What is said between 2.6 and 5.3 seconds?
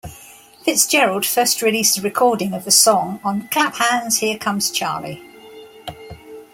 the song on Clap Hands, Here Comes Charlie!